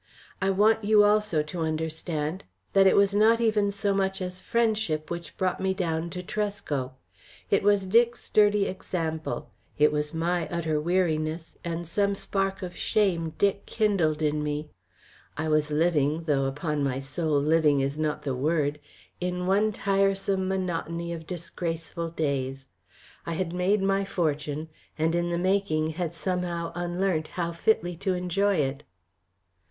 [0.41, 5.11] I want you also to understand that it was not even so much as friendship
[5.11, 6.95] which brought me down to Tresco.
[7.51, 13.35] It was Dick's sturdy example, it was my utter weariness, and some spark of shame
[13.37, 14.71] Dick kindled in me.
[15.37, 18.79] I was living, though upon my soul living is not the word,
[19.19, 22.69] in one tiresome monotony of disgraceful days.
[23.27, 28.15] I had made my fortune, and in the making had somehow unlearnt how fitly to
[28.15, 28.83] enjoy it."